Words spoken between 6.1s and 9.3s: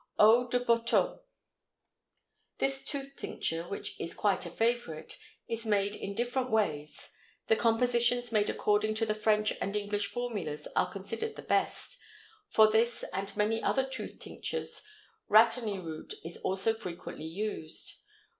different ways; the compositions made according to the